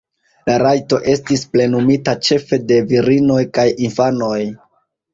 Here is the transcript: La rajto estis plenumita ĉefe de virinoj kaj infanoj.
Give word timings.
La 0.49 0.53
rajto 0.63 0.99
estis 1.15 1.43
plenumita 1.57 2.17
ĉefe 2.31 2.61
de 2.73 2.81
virinoj 2.95 3.41
kaj 3.59 3.71
infanoj. 3.91 4.45